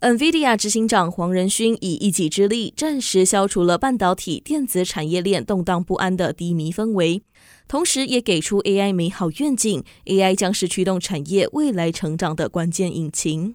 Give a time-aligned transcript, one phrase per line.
[0.00, 7.22] NVIDIA 执行长黄仁勋以一己之力暂时消除了半导体电子产业链动荡不安的低迷氛围，
[7.66, 13.54] 同时也给出 AI 美好愿景，AI 将是驱动产业未来成长的关键引擎。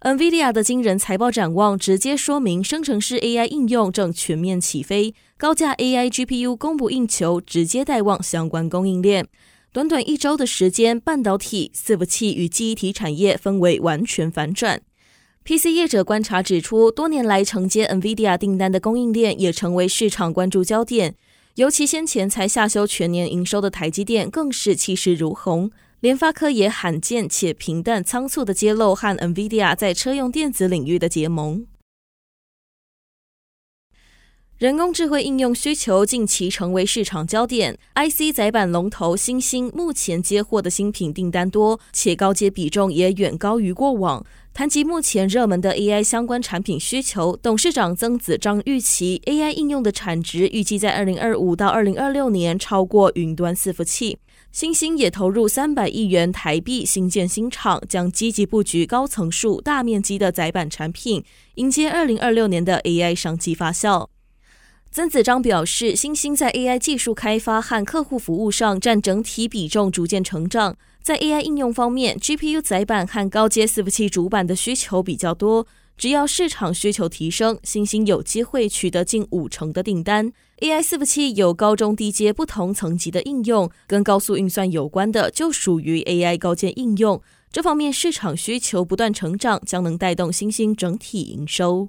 [0.00, 9.28] NVIDIA 的惊人财报展望直接说明，生成式 AI 应用正全面起飞，高价 AI GPU 供不应求，直接带旺相关供应链。
[9.70, 14.80] 短短一周的时间，半导体、伺服器与记忆体产业氛围完全反转。
[15.44, 21.16] PC 业者观察指出，多年来承接 NVIDIA 订单的供应链也成为市场关注焦点。
[21.56, 25.72] 尤其先前才下修全年营收的台积电，更是气势如虹。
[25.98, 31.66] 联发科也罕见且平淡仓促地揭露和 NVIDIA 在车用电子领域的结盟。
[34.58, 44.24] 人工智慧应用需求近期成为市场焦点，IC 载板龙头新兴目前接获的新品订单多，且高阶比重也远高于过往。
[44.54, 54.18] 谈及目前热门的 AI 相关产品需求，董事长曾子章预期 AI 应用的产值预计在二零二五到二零二六年超过云端伺服器。
[54.50, 64.08] 新兴也投入三百亿元台币新建新厂，将积极布局高层数、大面积的载板产品，迎接二零二六年的 AI 商机发酵。
[64.94, 70.76] 曾子章表示，欣兴在 AI 技术开发和客户服务上占整体比重逐渐成长。
[71.02, 75.66] 在 AI 应用方面，GPU 载板和高阶伺服器主板的需求比较多。
[75.96, 80.30] 只要市场需求提升，欣兴有机会取得近五成的订单。
[80.60, 87.22] AI 伺服器有高中低阶不同层级的应用，跟高速运算有关的就属于 AI 高阶应用。
[87.50, 91.88] 这方面市场需求不断成长，将能带动欣兴整体营收。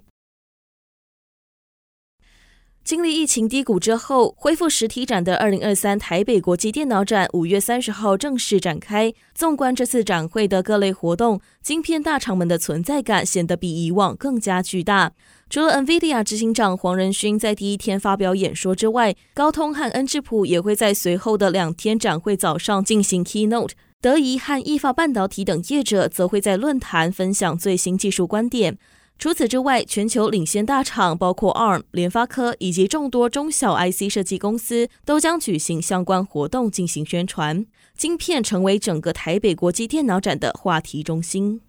[2.83, 9.13] 经历疫情低谷之后，恢复实体展的二零二三台北国际电脑展五月三十号正式展开。
[9.33, 15.13] 纵观这次展会的各类活动，晶片大厂们的存在感显得比以往更加巨大。
[15.49, 23.71] 除了 NVIDIA 执行长黄仁勋在第一天发表演说之外，高通和恩智浦也会在随后的两天展会早上进行 Keynote。
[24.01, 28.77] 德仪和意法半导体等业者则会在论坛分享最新技术观点。
[29.19, 37.65] 除此之外，全球领先大厂包括 ARM、联发科以及众多中小 IC 设计公司都将举行相关活动进行宣传。
[37.95, 41.61] 晶片成为整个台北国际电脑展的话题中心。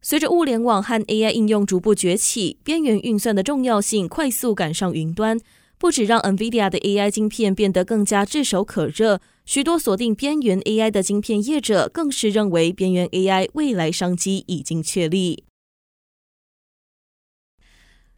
[0.00, 5.38] 随着物联网和 AI 应用逐步崛起，边缘运算的重要性快速赶上云端，
[5.78, 15.44] 不只让 NVIDIA 的 AI 晶片变得更加炙手可热，许多锁定边缘 AI 的晶片业者更是认为边缘 AI 未来商机已经确立。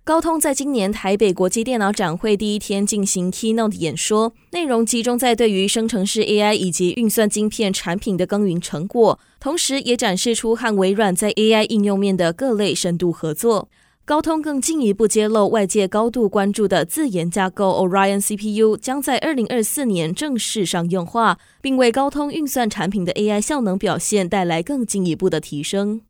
[0.07, 13.69] 高通在今年台北国际电脑展会第一天进行 Keynote 演说，内容集中在对于生成式 AI 以及运算晶片产品的耕耘成果，同时也展示出和微软在 AI 应用面的各类深度合作。
[14.05, 26.03] 高通更进一步揭露外界高度关注的自研架构 Orion CPU 将在二零二四年正式商用化，并为高通运算产品的 AI 效能表现带来更进一步的提升。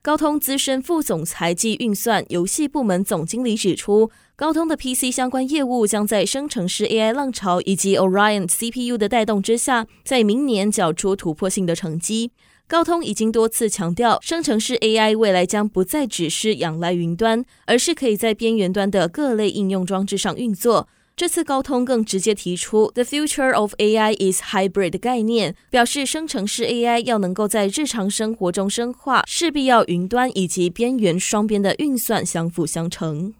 [0.00, 12.30] 高通资深副总裁及运算游戏部门总经理指出，高通的 PC 相关业务将在生成式 AI 浪潮以及 Orion CPU 的带动之下，在明年缴出突破性的成绩。
[12.68, 20.86] 高通已经多次强调，生成式 AI 未来将不再只是仰赖云端，而是可以在边缘端的各类应用装置上运作。
[21.18, 33.34] 这次高通更直接提出 “The future of AI is hybrid” 的概念，表示生成式 AI 要能够在日常生活中深化，势必要云端以及边缘双边的运算相辅相成。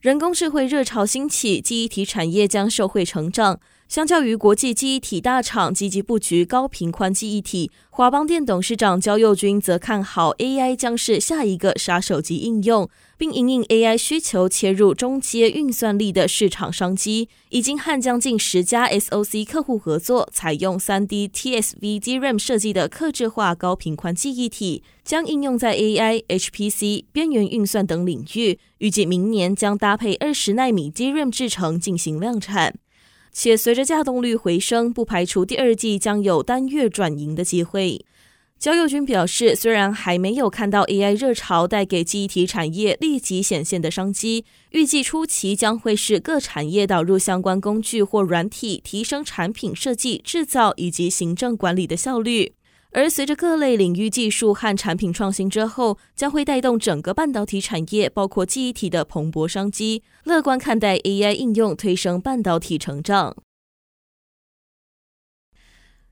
[0.00, 3.60] 人工智慧热潮兴起，记忆体产业将受惠成长。
[3.88, 32.74] 相较于国际记忆体大厂积极布局高频宽记忆体，华邦电董事长焦佑军则看好 AI 将是下一个杀手级应用，并因应 AI 需求切入中阶运算力的市场商机，已经和将近十家 SOC 客户合作，采用 3D TSV DRAM 设计的客制化高频宽记忆体，将应用在 AI、HPC、边缘运算等领域，预计明年将搭配二十纳米 DRAM 制程进行量产。
[33.32, 38.04] 且随着价动率回升，不排除第二季将有单月转盈的机会。
[38.58, 52.54] 焦佑军表示，虽然还没有看到 AI 热潮带给记忆体产业立即显现的商机，预计初期将会是各产业导入相关工具或软体，提升产品设计、制造以及行政管理的效率。
[52.92, 60.02] 而随着各类领域技术和产品创新之后，将会带动整个半导体产业，包括记忆体的蓬勃商机。
[60.24, 63.36] 乐观看待 AI 应用推升半导体成长。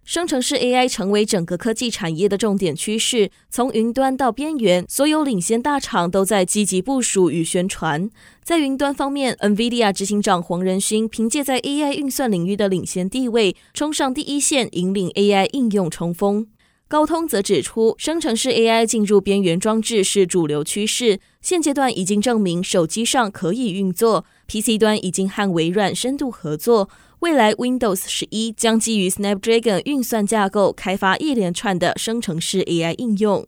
[0.04, 8.08] 生成式 AI 成为整个科技产业的重点趋势，从云端到边缘，所有领先大厂都在积极部署与宣传。
[8.44, 16.46] 在云端方面，NVIDIA 执行长黄仁勋凭借在 AI 运算领域的领先地位，冲上第一线，引领 AI 应用冲锋。
[16.88, 26.88] 高通则指出，生成式 AI 进入边缘装置是主流趋势，现阶段已经证明手机上可以运作，PC 端已经和微软深度合作。
[27.18, 33.44] 未来 Windows 十一将基于 Snapdragon 运算架构开发一连串的生成式 AI 应用。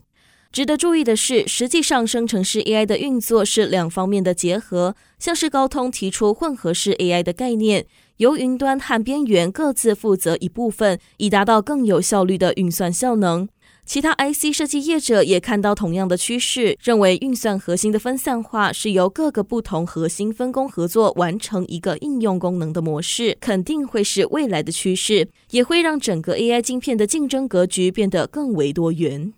[0.51, 7.87] 值得注意的是，实际上生成式 AI 的运作是两方面的结合，像是高通提出混合式 AI 的概念，
[8.17, 13.49] 由云端和边缘各自负责一部分，以达到更有效率的运算效能。
[13.85, 29.33] 其他 IC 设计业者也看到同样的趋势，认为运算核心的分散化是由各个不同核心分工合作完成一个应用功能的模式，肯定会是未来的趋势，也会让整个 AI 晶片的竞争格局变得更为多元。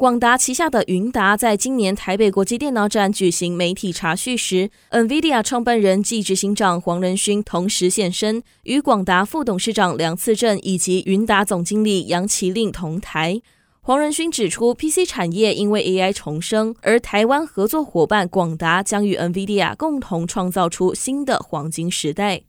[0.00, 13.42] 广达旗下的云达在今年台北国际电脑展举行媒体茶叙时，NVIDIA 创办人暨执行长黄仁勋同时现身，与广达副董事长梁次正以及云达总经理杨麒麟同台。
[13.82, 22.44] 黄仁勋指出，PC 产业因为 AI 重生，而台湾合作伙伴广达将与 NVIDIA 共同创造出新的黄金时代。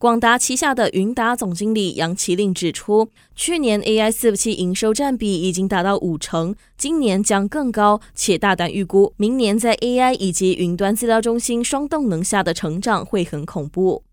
[0.00, 14.04] 广达旗下的云达总经理杨麒麟指出，去年 AI 伺服器营收占比已经达到五成，今年将更高，且大胆预估，明年在 AI 以及云端资料中心双动能下的成长会很恐怖。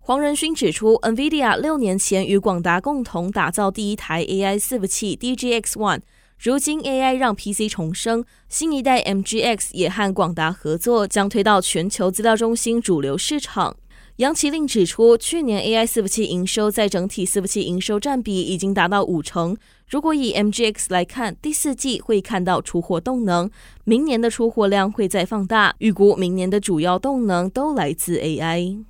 [0.00, 6.00] 黄仁勋指出，NVIDIA 六年前与广达共同打造第一台 AI 伺服器 DGX One，
[6.38, 13.76] 如今 AI 让 PC 重生，新一代 MGX 也和广达合作，将推到全球资料中心主流市场。
[14.18, 19.56] 杨麒麟指出，去年 AI 伺服器营收在整体伺服器营收占比已经达到五成。
[19.88, 23.48] 如果以 MGX 来看，第四季会看到出货动能，
[23.84, 25.76] 明年的出货量会再放大。
[25.78, 28.84] 预估明年的主要动能都来自 AI。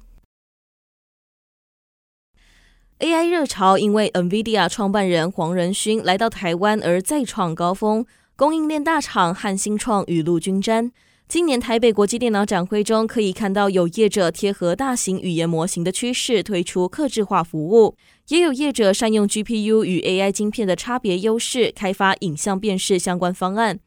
[3.00, 10.90] AI 热潮因为 NVIDIA 创办人黄仁勋来到台湾而再创高峰，供应链大厂和新创雨露均沾。
[11.28, 17.94] 今年台北国际电脑展会中，可以看到有业者贴合大型语言模型的趋势，推出客制化服务；
[18.28, 23.78] 也有业者善用 GPU 与 AI 晶片的差别优势，开发影像辨识相关方案。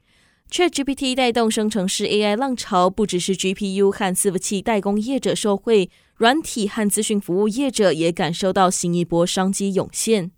[0.51, 10.29] ChatGPT 带动生成式 AI 浪潮，不只是 GPU 和伺服器代工业者受惠，软体和资讯服务业者也感受到新一波商机涌现。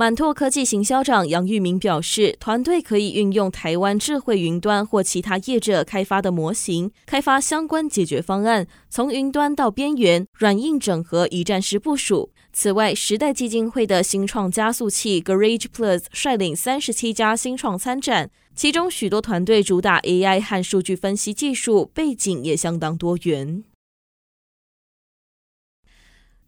[0.00, 12.30] 满拓科技行销长杨玉明表示，团队可以运用台湾智慧云端或其他业者开发的模型，开发相关解决方案，从云端到边缘，软硬整合，一站式部署。
[12.50, 23.64] 此外，时代基金会的新创加速器 Garage Plus 率领三十七家新创参展，其中许多团队主打 AI 和数据分析技术，背景也相当多元。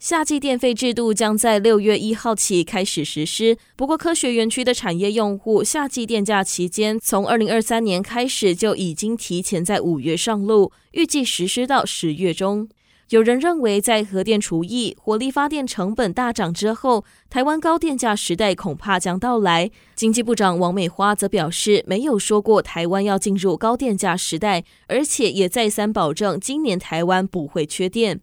[0.02, 3.56] 夏季电费制度将在六月一号起开始实施。
[3.76, 12.68] 不过，科学园区的产业用户夏季电价期间，从二零二三年开始就已经提前在五月上路，预计实施到十月中。
[13.10, 19.70] 有人认为，在核电除役、火力发电成本大涨之后，台湾高电价时代恐怕将到来。
[19.94, 28.20] 经济部长王美花则表示，没有说过台湾要进入高电价时代，而且也再三保证，今年台湾不会缺电。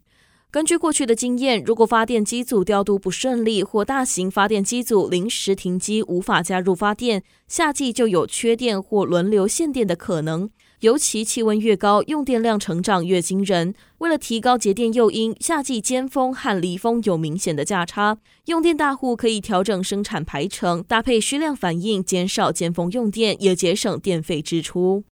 [0.51, 10.49] 根据过去的经验，如果发电机组调度不顺利，或大型发电机组临时停机无法加入发电，夏季就有缺电或轮流限电的可能。
[10.79, 13.75] 尤其气温越高，用电量成长越惊人。
[13.99, 25.03] 为了提高节电诱因，夏季尖峰和离峰有明显的价差，用电大户可以调整生产排程，搭配需量反应，减少尖峰用电，也节省电费支出。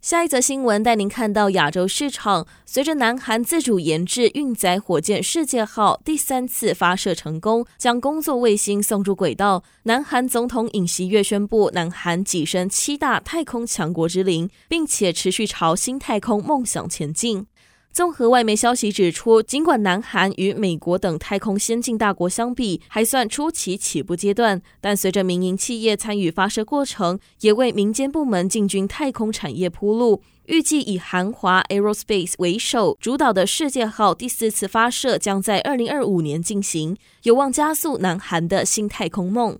[0.00, 17.44] 下一则新闻带您看到亚洲市场，随着南韩自主研制运载火箭“世界号”第三次发射成功，将工作卫星送入轨道，南韩总统尹锡悦宣布，南韩跻身七大太空强国之林，并且持续朝新太空梦想前进。
[17.92, 30.22] 综合外媒消息指出，尽管南韩与美国等太空先进大国相比还算初期起步阶段，但随着民营企业参与发射过程，也为民间部门进军太空产业铺路。
[30.46, 39.58] 预计以韩华 Aerospace 为首主导的世界号第四次发射将在二零二五年进行，有望加速南韩的新太空梦。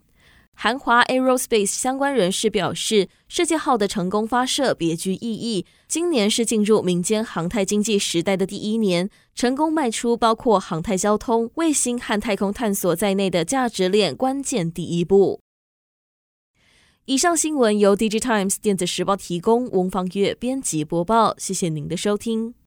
[0.62, 5.64] 韩华 Aerospace 相关人士表示，世界号的成功发射别具意义。
[5.88, 15.40] 今年是进入民间航太经济时代的第一年，成功迈出包括航太交通、卫星和太空探索在内的价值链关键第一步。
[17.06, 21.34] 以上新闻由 DigiTimes 电子时报提供，翁方月编辑播报。
[21.38, 22.52] 谢谢您的收听。